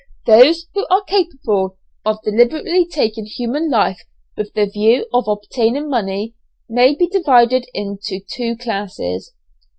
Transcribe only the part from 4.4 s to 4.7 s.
the